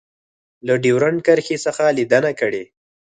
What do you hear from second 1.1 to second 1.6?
کرښې